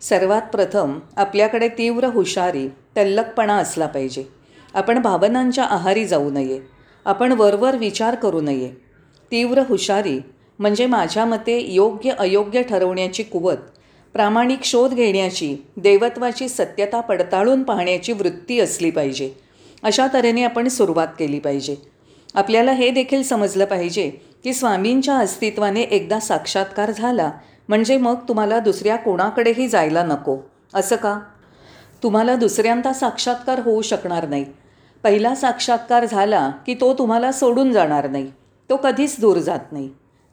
सर्वात 0.00 0.42
प्रथम 0.42 0.98
आपल्याकडे 1.16 1.68
तीव्र 1.68 2.04
हुशारी 2.04 2.68
तल्लकपणा 2.96 3.56
असला 3.56 3.86
पाहिजे. 3.86 4.41
आपण 4.74 4.98
भावनांच्या 4.98 5.64
आहारी 5.64 6.04
जाऊ 6.04 6.30
नये. 6.30 6.60
आपण 7.04 7.32
वरवर 7.32 7.76
विचार 7.76 8.14
करू 8.14 8.40
नये. 8.40 8.68
तीव्र 9.30 9.62
हुशारी 9.68 10.20
म्हणजे 10.58 10.86
माझ्या 10.86 11.24
मते 11.24 11.72
योग्य 11.72 12.10
अयोग्य 12.10 12.62
ठरवण्याची 12.62 13.22
कुवत 13.22 13.56
प्रामाणिक 14.12 14.64
शोध 14.64 14.94
घेण्याची 14.94 15.56
देवत्वाची 15.76 16.48
सत्यता 16.48 17.00
पडताळून 17.00 17.62
पाहण्याची 17.62 18.12
वृत्ती 18.12 18.60
असली 18.60 18.90
पाहिजे. 18.90 19.32
अशा 19.82 20.06
तऱ्हेने 20.14 20.44
आपण 20.44 20.68
सुरुवात 20.68 21.08
केली 21.18 21.38
पाहिजे. 21.38 21.76
आपल्याला 22.34 22.72
हे 22.72 22.90
देखील 22.90 23.22
समजलं 23.22 23.64
पाहिजे 23.64 24.10
की 24.44 24.52
स्वामींच्या 24.52 25.14
अस्तित्वाने 25.14 25.80
एकदा 25.80 26.20
साक्षात्कार 26.20 26.90
झाला 26.90 27.32
म्हणजे 27.68 27.96
मग 27.96 28.14
तुम्हाला 28.14 28.58
दुसऱ्या 28.58 28.96
कोणाकडेही 28.96 29.68
जायला 29.68 30.02
नको. 30.02 30.38
असं 30.74 30.96
का? 30.96 31.18
तुम्हाला 32.02 32.36
दुसऱ्यांदा 32.36 32.92
साक्षात्कार 32.92 33.58
होऊ 33.58 33.82
शकणार 33.82 34.28
नाही. 34.28 34.44
पहिला 35.04 35.34
साक्षात्कार 35.34 36.04
झाला 36.04 36.50
की 36.66 36.74
तो 36.74 36.94
तुम्हाला 36.94 37.32
सोडून 37.32 37.72
जाणार 37.72 38.10
नाही. 38.10 38.32
तो 38.70 38.76
कधीच 38.76 39.20
दूर 39.20 39.38
जात 39.38 39.72
नाही. 39.72 39.88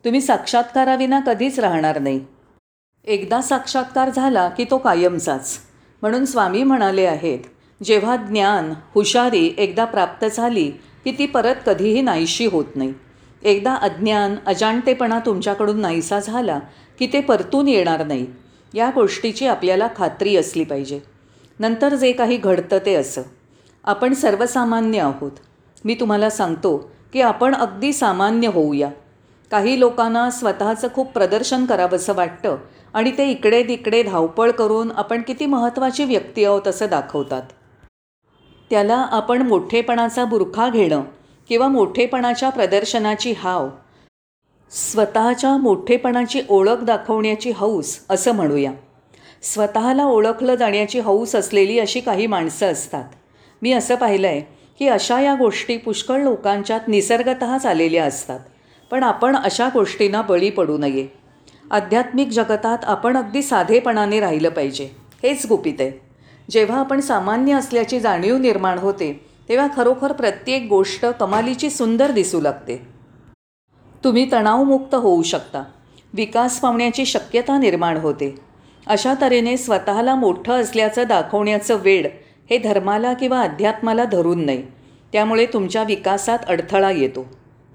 तुम्ही 0.05 0.21
साक्षात्काराविना 0.21 1.19
कधीच 1.19 1.59
राहणार 1.59 1.99
नाही. 1.99 2.19
एकदा 3.05 3.41
साक्षात्कार 3.41 4.09
झाला 4.09 4.49
की 4.49 4.65
तो 4.71 4.77
कायमचाच. 4.77 5.57
म्हणून 6.01 6.25
स्वामी 6.25 6.63
म्हणाले 6.63 7.05
आहेत 7.05 7.39
जेव्हा 7.83 8.15
ज्ञान 8.15 8.73
हुशारी 8.95 9.53
एकदा 9.57 9.85
प्राप्त 9.85 10.25
झाली 10.25 10.71
की 11.03 11.11
ती 11.11 11.25
परत 11.25 11.55
कधीही 11.65 12.01
नाहीशी 12.01 12.45
होत 12.45 12.65
नाही. 12.75 12.93
एकदा 13.43 13.75
अज्ञान 13.75 14.35
अजाणतेपणा 14.45 15.19
तुमच्याकडून 15.19 15.79
नाहीसा 15.79 16.19
झाला 16.19 16.59
की 16.99 17.09
ते 17.13 17.21
परतून 17.21 17.67
येणार 17.67 18.05
नाही. 18.05 18.27
या 18.73 18.91
गोष्टीची 18.95 19.47
आपल्याला 19.47 19.87
खात्री 19.95 20.35
असली 20.35 20.63
पाहिजे. 20.63 20.99
नंतर 21.59 21.95
जे 21.95 22.11
काही 22.11 22.37
घडतं 22.37 22.77
ते 22.85 22.95
असं. 22.95 23.21
आपण 23.83 24.13
सर्वसामान्य 24.13 24.99
आहोत. 24.99 25.31
मी 25.85 25.95
तुम्हाला 25.95 26.29
सांगतो 26.29 26.77
की 27.13 27.21
आपण 27.21 27.55
अगदी 27.55 27.93
सामान्य 27.93 28.47
होऊया. 28.47 28.89
काही 29.51 29.79
लोकांना 29.79 30.29
स्वतःचं 30.29 30.87
खूप 30.95 31.11
प्रदर्शन 31.11 31.65
करावंसं 31.65 32.13
वाटतं 32.13 32.57
आणि 32.93 33.11
ते 33.17 33.29
इकडे 33.31 33.63
तिकडे 33.63 34.03
धावपळ 34.03 34.51
करून 34.51 34.91
आपण 34.91 35.21
किती 35.21 35.45
महत्त्वाची 35.45 36.03
व्यक्ती 36.03 36.45
आहोत 36.45 36.67
असं 36.67 36.87
दाखवतात. 36.89 37.41
त्याला 38.69 38.95
आपण 38.95 39.41
मोठेपणाचा 39.41 40.25
बुरखा 40.25 40.69
घेणं 40.69 41.01
किंवा 41.47 41.67
मोठेपणाच्या 41.67 42.49
प्रदर्शनाची 42.49 43.31
हाव 43.31 43.69
स्वतःच्या 44.71 45.57
मोठेपणाची 45.57 46.41
ओळख 46.49 46.83
दाखवण्याची 46.83 47.51
हौस 47.51 47.99
असं 48.09 48.31
म्हणूया. 48.31 48.71
स्वतःला 49.41 50.05
ओळखलं 50.05 50.55
जाण्याची 50.55 50.99
हौस 50.99 51.35
असलेली 51.35 51.79
अशी 51.79 51.99
काही 51.99 52.27
माणसं 52.27 52.71
असतात. 52.71 53.03
मी 53.61 53.71
असं 53.71 53.95
पाहिलं 53.95 54.27
आहे 54.27 54.41
की 54.79 54.87
अशा 54.87 55.19
या 55.19 55.35
गोष्टी 55.35 55.77
पुष्कळ 55.77 56.21
लोकांच्यात 56.21 56.87
निसर्गतःच 56.87 57.65
आलेल्या 57.65 58.05
असतात. 58.05 58.39
पण 58.91 59.03
आपण 59.03 59.35
अशा 59.35 59.69
गोष्टींना 59.73 60.21
बळी 60.21 60.49
पडू 60.49 60.77
नये. 60.77 61.07
आध्यात्मिक 61.71 62.27
जगतात 62.27 62.77
आपण 62.83 63.17
अगदी 63.17 63.41
साधेपणाने 63.41 64.19
राहिलं 64.19 64.49
पाहिजे. 64.49 64.89
हेच 65.23 65.45
गुपित 65.45 65.73
आहे. 65.79 65.91
जेव्हा 66.49 66.79
आपण 66.79 66.99
सामान्य 66.99 67.53
असल्याची 67.53 67.99
जाणीव 67.99 68.37
निर्माण 68.37 68.77
होते 68.77 69.25
तेव्हा 69.49 69.67
खरोखर 69.75 70.11
प्रत्येक 70.11 70.65
गोष्ट 70.69 71.05
कमालीची 71.05 71.69
सुंदर 71.69 72.11
दिसू 72.11 72.41
लागते. 72.41 72.87
तुम्ही 74.03 74.31
तणावमुक्त 74.31 74.95
होऊ 74.95 75.23
शकता. 75.23 75.63
विकास 76.13 76.59
पावण्याची 76.59 77.05
शक्यता 77.05 77.57
निर्माण 77.57 77.97
होते. 77.97 78.35
अशा 78.87 79.13
तऱ्हेने 79.21 79.57
स्वतःला 79.57 80.15
मोठं 80.15 80.53
असल्याचं 80.53 81.03
दाखवण्याचं 81.07 81.75
वेळ 81.75 82.07
हे 82.49 82.57
धर्माला 82.57 83.13
किंवा 83.13 83.41
अध्यात्माला 83.41 84.05
धरून 84.05 84.45
नाही. 84.45 84.63
त्यामुळे 85.13 85.45
तुमच्या 85.45 85.83
विकासात 85.83 86.39
अडथळा 86.47 86.91
येतो. 86.91 87.25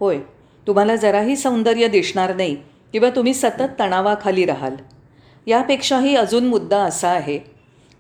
होय 0.00 0.18
तुम्हाला 0.66 0.96
जराही 0.96 1.36
सौंदर्य 1.36 1.88
दिसणार 1.88 2.36
नाही 2.36 2.56
किंवा 2.92 3.10
तुम्ही 3.10 3.34
सतत 3.34 3.80
तणावाखाली 3.80 4.44
राहाल. 4.44 4.76
यापेक्षाही 5.46 6.16
अजून 6.16 6.46
मुद्दा 6.46 6.78
असा 6.78 7.08
आहे. 7.08 7.38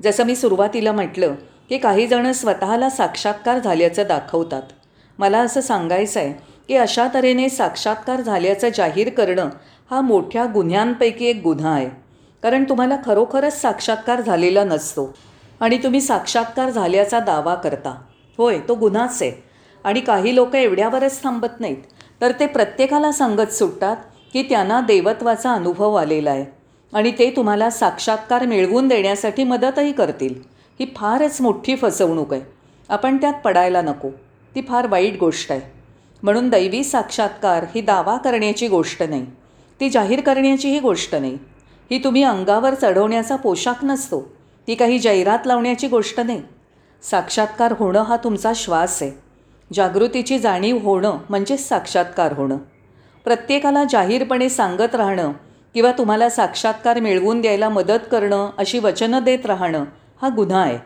जसं 0.02 0.24
मी 0.24 0.36
सुरुवातीला 0.36 0.92
म्हटलं 0.92 1.34
की 1.68 1.78
काही 1.78 2.06
जणं 2.06 2.32
स्वतःला 2.32 2.90
साक्षात्कार 2.90 3.58
झाल्याचं 3.58 4.02
दाखवतात. 4.08 4.62
मला 5.18 5.38
असं 5.38 5.60
सांगायचं 5.60 6.20
आहे 6.20 6.32
की 6.68 6.76
अशा 6.76 7.08
तऱ्हेने 7.14 7.48
साक्षात्कार 7.48 8.20
झाल्याचं 8.20 8.68
जाहीर 8.76 9.10
करणं 9.10 9.48
हा 9.90 10.00
मोठ्या 10.00 10.46
गुन्ह्यांपैकी 10.54 11.26
एक 11.26 11.40
गुन्हा 11.44 11.74
आहे. 11.74 11.90
कारण 12.42 12.64
तुम्हाला 12.64 12.96
खरोखरच 13.06 13.60
साक्षात्कार 13.60 14.20
झालेला 14.20 14.64
नसतो. 14.64 15.14
आणि 15.64 15.78
तुम्ही 15.78 16.00
साक्षात्कार 16.00 16.70
झाल्याचा 16.70 17.20
दावा 17.20 17.54
करता. 17.54 17.94
होय 18.38 18.58
तो 18.68 18.74
गुन्हाच 18.74 19.22
आहे. 19.22 19.32
आणि 19.84 20.00
काही 20.00 20.34
लोक 20.34 20.54
एवढ्यावरच 20.54 21.22
थांबत 21.22 21.60
नाहीत. 21.60 21.76
तर 22.20 22.32
ते 22.40 22.46
प्रत्येकाला 22.46 23.12
सांगत 23.12 23.52
सुटतात 23.52 23.96
की 24.32 24.42
त्यांना 24.42 24.80
देवत्वाचा 24.80 25.52
अनुभव 25.52 25.94
आलेला 25.94 26.30
आहे. 26.30 26.44
आणि 26.96 27.12
ते 27.18 27.30
तुम्हाला 27.30 27.70
साक्षात्कार 27.70 28.46
मिळवून 28.46 28.88
देण्यासाठी 28.88 29.44
मदतही 29.44 29.92
करतील. 29.92 30.34
ही 30.80 30.86
फारच 30.96 31.40
मोठी 31.40 31.76
फसवणूक 31.76 32.32
आहे. 32.32 32.42
आपण 32.88 33.16
त्यात 33.16 33.34
पडायला 33.44 33.82
नको. 33.82 34.08
ती 34.54 34.62
फार 34.62 34.86
वाईट 34.86 35.16
गोष्ट 35.20 35.52
आहे. 35.52 35.60
म्हणून 36.22 36.48
दैवी 36.48 36.84
साक्षात्कार 36.84 37.64
ही 37.74 37.80
दावा 37.80 38.16
करण्याची 38.16 38.68
गोष्ट 38.68 39.02
नाही. 39.02 39.26
ती 39.80 39.90
जाहीर 39.90 40.20
करण्याचीही 40.20 40.80
गोष्ट 40.80 41.14
नाही. 41.14 41.38
ही 41.90 42.04
तुम्ही 42.04 42.22
अंगावर 42.22 42.74
चढवण्याचा 42.74 43.36
पोशाख 43.36 43.84
नसतो. 43.84 44.43
ती 44.68 44.74
काही 44.74 44.98
जाहिरात 44.98 45.46
लावण्याची 45.46 45.88
गोष्ट 45.88 46.20
नाही. 46.20 46.42
साक्षात्कार 47.02 47.74
होणं 47.78 48.02
हा 48.02 48.16
तुमचा 48.16 48.52
श्वास 48.56 49.02
आहे. 49.02 49.10
जागृतीची 49.72 50.38
जाणीव 50.38 50.78
होणं 50.78 51.18
म्हणजेच 51.28 51.68
साक्षात्कार 51.68 52.32
होणं. 52.32 52.56
प्रत्येकाला 53.24 53.84
जाहीरपणे 53.90 54.48
सांगत 54.48 54.94
राहणं 54.94 55.32
किंवा 55.74 55.92
तुम्हाला 55.92 56.28
साक्षात्कार 56.30 57.00
मिळवून 57.00 57.40
द्यायला 57.40 57.68
मदत 57.68 58.08
करणं 58.10 58.50
अशी 58.58 58.78
वचनं 58.78 59.22
देत 59.22 59.46
राहणं 59.46 59.84
हा 60.22 60.28
गुन्हा 60.36 60.60
आहे. 60.60 60.78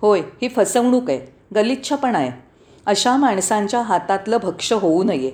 होय 0.00 0.20
ही 0.42 0.48
फसवणूक 0.48 1.10
आहे 1.10 1.20
गलिच्छपणा 1.54 2.18
आहे. 2.18 2.30
अशा 2.86 3.16
माणसांच्या 3.16 3.82
हातातलं 3.82 4.38
भक्ष 4.42 4.72
होऊ 4.72 5.02
नये. 5.02 5.30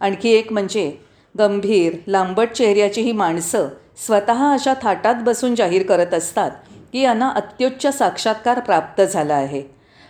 आणखी 0.00 0.30
एक 0.30 0.52
म्हणजे 0.52 0.92
गंभीर 1.38 1.96
लांबट 2.06 2.48
चेहऱ्याची 2.48 3.00
ही 3.00 3.12
माणसं 3.12 3.68
स्वतः 4.06 4.52
अशा 4.52 4.74
थाटात 4.82 5.14
बसून 5.22 5.54
जाहीर 5.54 5.86
करत 5.86 6.14
असतात 6.14 6.50
की 6.92 7.00
यांना 7.00 7.28
अत्युच्च 7.28 7.98
साक्षात्कार 7.98 8.60
प्राप्त 8.60 9.02
झाला 9.02 9.34
आहे. 9.34 9.62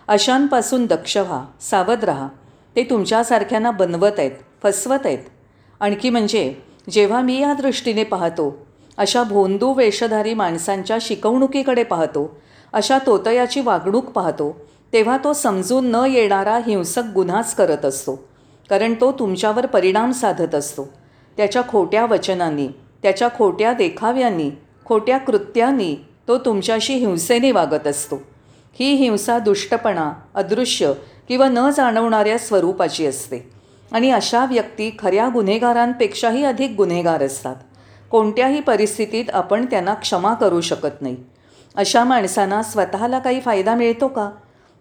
अशांपासून 0.09 0.87
दक्ष 0.87 1.17
व्हा 1.17 1.45
सावध 1.61 2.05
राहा. 2.05 2.29
ते 2.77 2.83
तुमच्यासारख्यांना 2.83 3.71
बनवत 3.71 4.19
आहेत 4.19 4.31
फसवत 4.63 4.99
आहेत. 5.05 5.19
आणखी 5.81 6.11
म्हणजे 6.11 6.55
जेव्हा 6.91 7.21
मी 7.21 7.41
या 7.41 7.53
दृष्टीने 7.53 8.05
पाहतो 8.05 8.67
अशा 8.99 9.23
भोंदू 9.23 9.73
वेषधारी 9.73 10.35
माणसांच्या 10.35 10.99
शिकवणुकीकडे 11.01 11.83
पाहतो 11.83 12.41
अशा 12.73 12.99
तोतयाची 13.07 13.61
वागणूक 13.61 14.05
पाहतो 14.05 14.61
तेव्हा 14.93 15.17
तो 15.25 15.33
समजून 15.33 15.87
न 15.87 16.03
येणारा 16.09 16.59
हिंसक 16.67 17.03
गुन्हाच 17.15 17.55
करत 17.55 17.85
असतो. 17.85 18.29
कारण 18.71 18.95
तो 18.95 19.13
तुमच्यावर 19.13 19.67
परिणाम 19.67 20.11
साधत 20.11 20.55
असतो. 20.55 20.93
त्याच्या 21.37 21.63
खोट्या 21.69 22.07
वचनांनी 22.07 22.69
त्याच्या 23.03 23.29
खोट्या 23.29 23.73
देखाव्यांनी 23.73 24.51
खोट्या 24.85 25.19
कृत्यांनी 25.19 25.97
तो 26.29 26.39
तुमच्याशी 26.39 26.95
हिंसेने 26.95 27.53
वागत 27.53 27.87
असतो. 27.87 28.17
ही 28.73 28.93
हिंसा 28.93 29.39
दुष्टपणा 29.39 30.13
अदृश्य 30.35 30.93
किंवा 31.29 31.49
न 31.49 31.71
जाणवणाऱ्या 31.71 32.39
स्वरूपाची 32.39 33.07
असते. 33.07 33.51
आणि 33.93 34.11
अशा 34.11 34.45
व्यक्ती 34.45 34.97
खऱ्या 34.99 35.29
गुन्हेगारांपेक्षाही 35.35 36.45
अधिक 36.45 36.71
गुन्हेगार 36.77 37.23
असतात. 37.23 37.57
कोणत्याही 38.11 38.61
परिस्थितीत 38.61 39.25
आपण 39.33 39.67
त्यांना 39.67 39.95
क्षमा 39.95 40.35
करू 40.35 40.61
शकत 40.61 41.03
नाही. 41.03 41.17
अशा 41.75 42.05
माणसांना 42.05 42.63
स्वतःला 42.63 43.19
काही 43.19 43.41
फायदा 43.41 43.75
मिळतो 43.75 44.09
का? 44.09 44.31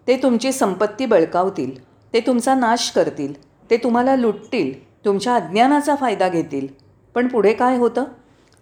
ते 0.06 0.16
तुमची 0.16 0.52
संपत्ती 0.52 1.06
बळकावतील 1.06 1.84
ते 2.12 2.20
तुमचा 2.20 2.54
नाश 2.54 2.90
करतील 2.90 3.46
ते 3.70 3.76
तुम्हाला 3.76 4.16
लुटतील 4.16 5.04
तुमच्या 5.04 5.34
अज्ञानाचा 5.34 5.94
फायदा 5.94 6.28
घेतील. 6.28 6.66
पण 7.14 7.28
पुढे 7.28 7.52
काय 7.52 7.76
होतं? 7.76 8.04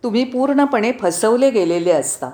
तुम्ही 0.03 0.25
पूर्णपणे 0.25 0.93
फसवले 0.93 1.51
गेलेले 1.51 1.91
असता. 1.91 2.31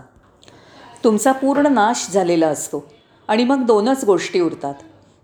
तुमचा 1.05 1.33
पूर्ण 1.33 1.67
नाश 1.67 2.11
झालेला 2.11 2.49
असतो. 2.49 2.85
आणि 3.29 3.45
मग 3.45 3.65
दोनच 3.67 4.05
गोष्टी 4.05 4.41
उरतात. 4.41 4.75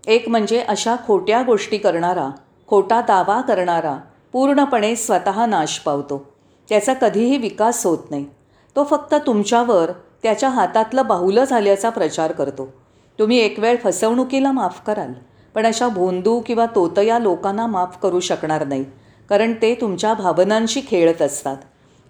एक 0.07 0.29
म्हणजे 0.29 0.59
अशा 0.59 0.95
खोट्या 1.07 1.41
गोष्टी 1.41 1.77
करणारा 1.77 2.29
खोटा 2.67 3.01
दावा 3.01 3.41
करणारा 3.41 3.97
पूर्णपणे 4.33 4.95
स्वतः 4.95 5.45
नाश 5.45 5.79
पावतो. 5.79 6.25
त्याचा 6.69 6.93
कधीही 6.93 7.37
विकास 7.37 7.85
होत 7.85 8.11
नाही. 8.11 8.25
तो 8.75 8.83
फक्त 8.83 9.15
तुमच्यावर 9.27 9.91
त्याच्या 10.23 10.49
हातातलं 10.49 11.07
बाहुलं 11.07 11.43
झाल्याचा 11.43 11.89
प्रचार 11.89 12.31
करतो. 12.31 12.67
तुम्ही 13.19 13.37
एक 13.37 13.59
वेळ 13.59 13.77
फसवणुकीला 13.83 14.51
माफ 14.51 14.81
कराल 14.87 15.13
पण 15.55 15.65
अशा 15.65 15.87
भोंदू 15.87 16.39
किंवा 16.39 16.65
तोतया 16.65 17.19
लोकांना 17.19 17.67
माफ 17.67 17.97
करू 17.97 18.19
शकणार 18.19 18.65
नाही 18.67 18.85
कारण 19.29 19.53
ते 19.61 19.75
तुमच्या 19.81 20.13
भावनांशी 20.13 20.81
खेळत 20.87 21.21
असतात. 21.21 21.57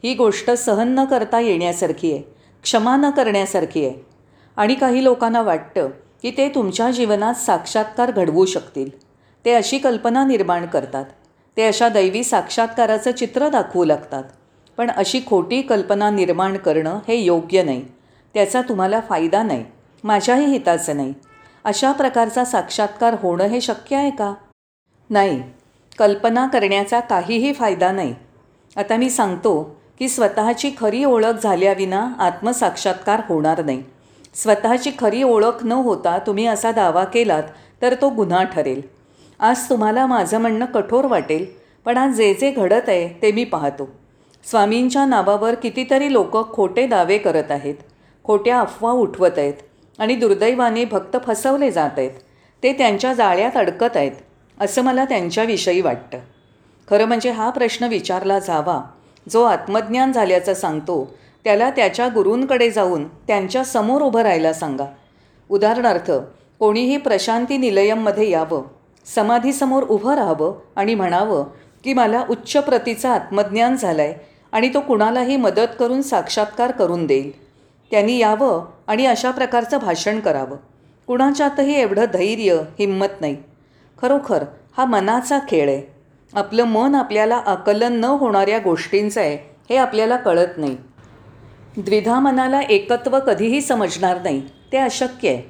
ही 0.03 0.13
गोष्ट 0.13 0.51
सहन 0.51 0.87
न 0.87 1.05
करता 1.05 1.39
येण्यासारखी 1.39 2.11
आहे. 2.13 2.36
क्षमा 2.63 2.95
न 2.97 3.09
करण्यासारखी 3.09 3.85
आहे. 3.85 4.05
आणि 4.57 4.75
काही 4.75 5.03
लोकांना 5.03 5.41
वाटतं 5.41 5.89
की 6.21 6.31
ते 6.31 6.49
तुमच्या 6.49 6.91
जीवनात 6.91 7.33
साक्षात्कार 7.33 8.11
घडवू 8.11 8.45
शकतील. 8.45 8.89
ते 9.45 9.53
अशी 9.53 9.77
कल्पना 9.77 10.25
निर्माण 10.25 10.65
करतात. 10.65 11.05
ते 11.57 11.67
अशा 11.67 11.89
दैवी 11.89 12.23
साक्षात्काराचं 12.23 13.11
चित्र 13.11 13.49
दाखवू 13.49 13.83
लागतात. 13.83 14.23
पण 14.77 14.91
अशी 14.91 15.21
खोटी 15.27 15.61
कल्पना 15.61 16.09
निर्माण 16.09 16.57
करणं 16.57 16.99
हे 17.07 17.15
योग्य 17.15 17.63
नाही. 17.63 17.85
त्याचा 18.33 18.61
तुम्हाला 18.61 18.99
फायदा 18.99 19.43
नाही. 19.43 19.65
माझ्याही 20.03 20.45
हिताचं 20.45 20.95
नाही. 20.95 21.13
अशा 21.63 21.91
प्रकारचा 21.91 22.45
साक्षात्कार 22.45 23.15
होणं 23.21 23.43
हे 23.43 23.61
शक्य 23.61 23.95
आहे 23.95 24.09
का? 24.09 24.33
नाही. 25.09 25.43
कल्पना 25.97 26.47
करण्याचा 26.47 26.99
काहीही 26.99 27.53
फायदा 27.53 27.91
नाही. 27.91 28.15
आता 28.75 28.95
मी 28.95 29.09
सांगतो 29.09 29.76
की 29.99 30.09
स्वतःची 30.09 30.71
खरी 30.79 31.03
ओळख 31.03 31.43
झाल्याविना 31.43 32.13
आत्मसाक्षात्कार 32.19 33.21
होणार 33.29 33.63
नाही. 33.65 33.83
स्वतःची 34.35 34.91
खरी 34.99 35.23
ओळख 35.23 35.63
न 35.63 35.71
होता 35.71 36.17
तुम्ही 36.17 36.45
असा 36.45 36.71
दावा 36.71 37.03
केलात 37.03 37.43
तर 37.81 37.95
तो 38.01 38.09
गुन्हा 38.09 38.43
ठरेल. 38.43 38.81
आज 39.39 39.69
तुम्हाला 39.69 40.05
माझं 40.05 40.37
म्हणणं 40.37 40.65
कठोर 40.65 41.05
वाटेल 41.05 41.45
पण 41.85 41.97
आज 41.97 42.15
जे 42.15 42.33
जे 42.33 42.51
घडत 42.51 42.89
आहे 42.89 43.07
ते 43.21 43.31
मी 43.31 43.43
पाहतो. 43.43 43.89
स्वामींच्या 44.43 45.05
नावावर 45.05 45.55
कितीतरी 45.55 46.13
लोक 46.13 46.53
खोटे 46.53 46.87
दावे 46.87 47.17
करत 47.17 47.51
आहेत. 47.51 47.75
खोट्या 48.23 48.59
अफवा 48.59 48.91
उठवत 48.91 49.37
आहेत 49.37 49.53
आणि 49.99 50.15
दुर्दैवाने 50.15 50.85
भक्त 50.85 51.17
फसवले 51.27 51.71
जात 51.71 51.97
आहेत. 51.97 52.11
ते 52.63 52.73
त्यांच्या 52.73 53.13
जाळ्यात 53.13 53.57
अडकत 53.57 53.97
आहेत 53.97 54.11
असं 54.61 54.81
मला 54.81 55.05
त्यांच्याविषयी 55.05 55.81
वाटतं. 55.81 56.17
खरं 56.89 57.05
म्हणजे 57.05 57.31
हा 57.31 57.49
प्रश्न 57.49 57.87
विचारला 57.87 58.39
जावा. 58.39 58.81
जो 59.29 59.43
आत्मज्ञान 59.43 60.11
झाल्याचं 60.11 60.53
सांगतो 60.53 61.13
त्याला 61.43 61.69
त्याच्या 61.69 62.07
गुरूंकडे 62.07 62.71
जाऊन 62.71 63.07
त्यांच्यासमोर 63.07 64.01
उभं 64.01 64.21
राहायला 64.21 64.53
सांगा. 64.53 64.85
उदाहरणार्थ 65.49 66.11
कोणीही 66.59 66.97
प्रशांती 66.97 67.57
निलयममध्ये 67.57 68.29
यावं 68.29 68.63
समाधीसमोर 69.05 69.83
उभं 69.83 70.15
राहावं 70.15 70.59
आणि 70.75 70.95
म्हणावं 70.95 71.43
की 71.83 71.93
मला 71.93 72.23
उच्च 72.29 72.57
प्रतीचं 72.57 73.09
आत्मज्ञान 73.09 73.75
झालं 73.75 74.01
आहे 74.01 74.13
आणि 74.51 74.69
तो 74.73 74.79
कुणालाही 74.79 75.37
मदत 75.37 75.75
करून 75.79 76.01
साक्षात्कार 76.01 76.71
करून 76.71 77.05
देईल. 77.05 77.47
त्यांनी 77.91 78.17
यावं 78.17 78.65
आणि 78.87 79.05
अशा 79.05 79.31
प्रकारचं 79.31 79.77
भाषण 79.77 80.19
करावं. 80.19 80.57
कुणाच्यातही 81.07 81.81
एवढं 81.81 82.05
धैर्य 82.13 82.53
हिंमत 82.79 83.21
नाही. 83.21 83.37
खरोखर 84.01 84.43
हा 84.77 84.85
मनाचा 84.85 85.39
खेळ 85.49 85.69
आहे. 85.69 85.96
आपलं 86.37 86.63
मन 86.63 86.95
आपल्याला 86.95 87.35
आकलन 87.35 87.93
न 87.93 88.03
होणाऱ्या 88.03 88.59
गोष्टींचं 88.59 89.21
आहे 89.21 89.37
हे 89.69 89.77
आपल्याला 89.77 90.17
कळत 90.17 90.57
नाही. 90.57 90.77
द्विधा 91.77 92.19
मनाला 92.19 92.61
एकत्व 92.61 93.19
कधीही 93.19 93.61
समजणार 93.61 94.21
नाही 94.21 94.41
ते 94.71 94.77
अशक्य 94.77 95.29
आहे. 95.29 95.41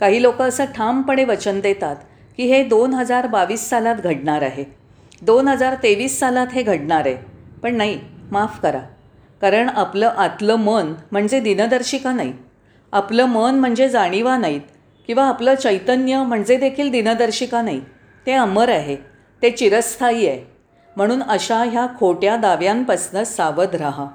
काही 0.00 0.22
लोक 0.22 0.42
असं 0.42 0.64
ठामपणे 0.64 1.24
वचन 1.24 1.60
देतात 1.60 1.96
की 2.36 2.42
हे 2.42 2.64
दोन 2.64 2.94
हजार 2.94 3.26
बावीस 3.26 3.70
सालात 3.70 3.94
घडणार 3.94 4.42
आहे. 4.42 4.64
दोन 5.22 5.48
हजार 5.48 5.74
तेवीस 5.74 6.20
सालात 6.20 6.46
हे 6.52 6.62
घडणार 6.62 7.06
आहे. 7.06 7.16
पण 7.62 7.76
नाही 7.76 8.00
माफ 8.30 8.60
करा. 8.60 8.80
कारण 9.40 9.68
आपलं 9.68 10.06
आतलं 10.06 10.54
मन 10.54 10.94
म्हणजे 11.12 11.40
दिनदर्शिका 11.40 12.12
नाही. 12.12 12.32
आपलं 12.92 13.24
मन 13.24 13.54
म्हणजे 13.54 13.88
जाणीवा 13.88 14.36
नाहीत 14.36 14.60
किंवा 15.06 15.24
आपलं 15.24 15.54
चैतन्य 15.54 16.22
म्हणजे 16.22 16.56
देखील 16.56 16.90
दिनदर्शिका 16.90 17.62
नाही. 17.62 17.80
ते 18.26 18.32
अमर 18.32 18.68
आहे. 18.68 19.13
ते 19.44 19.50
चिरस्थायी 19.50 20.28
आहे. 20.28 20.56
म्हणून 20.96 21.22
अशा 21.22 21.64
ह्या 21.64 21.86
खोट्या 22.00 22.36
दाव्यांपासनं 22.36 23.24
सावध 23.24 23.74
राहा. 23.74 24.06